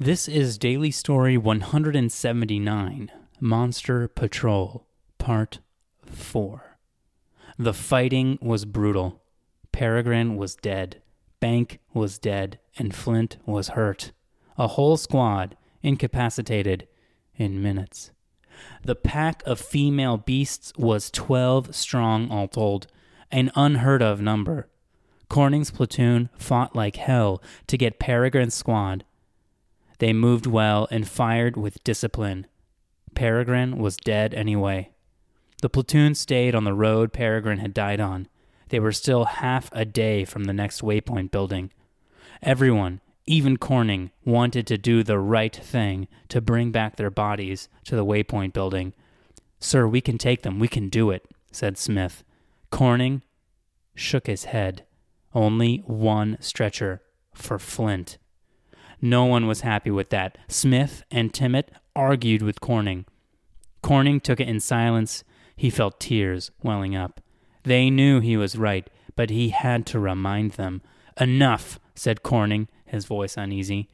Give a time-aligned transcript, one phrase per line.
[0.00, 3.10] This is Daily Story 179
[3.40, 4.86] Monster Patrol,
[5.18, 5.58] Part
[6.06, 6.78] 4.
[7.58, 9.20] The fighting was brutal.
[9.72, 11.02] Peregrine was dead,
[11.40, 14.12] Bank was dead, and Flint was hurt.
[14.56, 16.86] A whole squad incapacitated
[17.34, 18.12] in minutes.
[18.84, 22.86] The pack of female beasts was 12 strong all told,
[23.32, 24.68] an unheard of number.
[25.28, 29.04] Corning's platoon fought like hell to get Peregrine's squad.
[29.98, 32.46] They moved well and fired with discipline.
[33.14, 34.90] Peregrine was dead anyway.
[35.60, 38.28] The platoon stayed on the road Peregrine had died on.
[38.68, 41.72] They were still half a day from the next waypoint building.
[42.42, 47.96] Everyone, even Corning, wanted to do the right thing to bring back their bodies to
[47.96, 48.94] the waypoint building.
[49.58, 50.60] Sir, we can take them.
[50.60, 52.22] We can do it, said Smith.
[52.70, 53.22] Corning
[53.94, 54.84] shook his head.
[55.34, 57.02] Only one stretcher
[57.34, 58.18] for Flint.
[59.00, 60.38] No one was happy with that.
[60.48, 63.04] Smith and Timmet argued with Corning.
[63.82, 65.24] Corning took it in silence.
[65.56, 67.20] He felt tears welling up.
[67.62, 70.82] They knew he was right, but he had to remind them.
[71.20, 73.88] Enough, said Corning, his voice uneasy.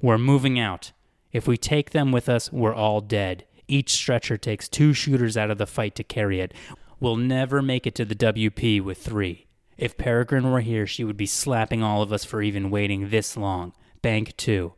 [0.00, 0.92] We're moving out.
[1.32, 3.44] If we take them with us, we're all dead.
[3.66, 6.54] Each stretcher takes two shooters out of the fight to carry it.
[7.00, 9.46] We'll never make it to the WP with three.
[9.76, 13.36] If Peregrine were here, she would be slapping all of us for even waiting this
[13.36, 13.72] long.
[14.02, 14.74] Bank, too.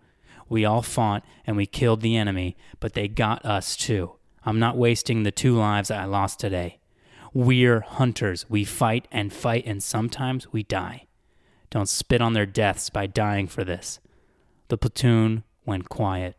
[0.49, 4.17] We all fought and we killed the enemy, but they got us, too.
[4.45, 6.81] I'm not wasting the two lives I lost today.
[7.33, 8.47] We're hunters.
[8.49, 11.07] We fight and fight, and sometimes we die.
[11.71, 14.01] Don't spit on their deaths by dying for this.
[14.69, 16.37] The platoon went quiet.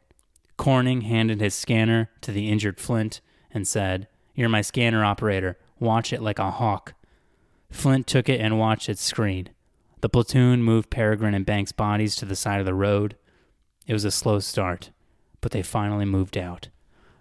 [0.57, 3.21] Corning handed his scanner to the injured Flint
[3.53, 5.57] and said, You're my scanner operator.
[5.79, 6.93] Watch it like a hawk.
[7.71, 9.49] Flint took it and watched it screen.
[10.02, 13.16] The platoon moved Peregrine and Banks' bodies to the side of the road.
[13.85, 14.89] It was a slow start,
[15.41, 16.69] but they finally moved out.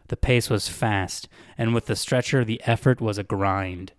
[0.09, 3.92] The pace was fast, and with the stretcher, the effort was a grind.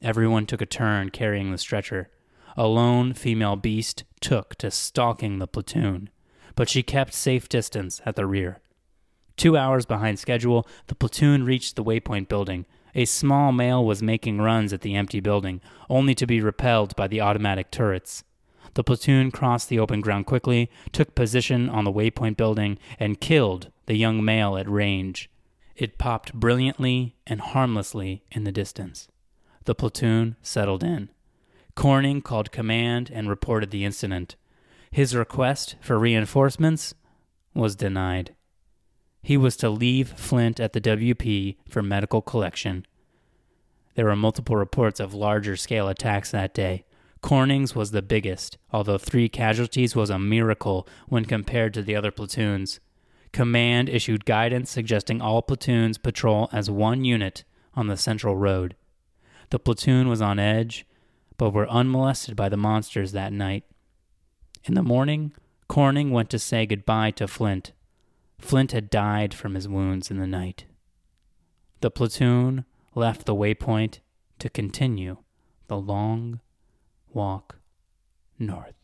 [0.00, 2.08] Everyone took a turn carrying the stretcher.
[2.56, 6.08] A lone female beast took to stalking the platoon,
[6.54, 8.60] but she kept safe distance at the rear.
[9.40, 12.66] Two hours behind schedule, the platoon reached the waypoint building.
[12.94, 17.08] A small male was making runs at the empty building, only to be repelled by
[17.08, 18.22] the automatic turrets.
[18.74, 23.70] The platoon crossed the open ground quickly, took position on the waypoint building, and killed
[23.86, 25.30] the young male at range.
[25.74, 29.08] It popped brilliantly and harmlessly in the distance.
[29.64, 31.08] The platoon settled in.
[31.74, 34.36] Corning called command and reported the incident.
[34.90, 36.92] His request for reinforcements
[37.54, 38.34] was denied.
[39.22, 42.86] He was to leave Flint at the WP for medical collection.
[43.94, 46.84] There were multiple reports of larger scale attacks that day.
[47.20, 52.10] Corning's was the biggest, although three casualties was a miracle when compared to the other
[52.10, 52.80] platoons.
[53.32, 57.44] Command issued guidance suggesting all platoons patrol as one unit
[57.74, 58.74] on the central road.
[59.50, 60.86] The platoon was on edge,
[61.36, 63.64] but were unmolested by the monsters that night.
[64.64, 65.32] In the morning,
[65.68, 67.72] Corning went to say goodbye to Flint.
[68.40, 70.64] Flint had died from his wounds in the night.
[71.80, 72.64] The platoon
[72.94, 74.00] left the waypoint
[74.38, 75.18] to continue
[75.68, 76.40] the long
[77.12, 77.58] walk
[78.38, 78.74] north.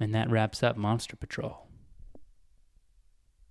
[0.00, 1.66] And that wraps up Monster Patrol.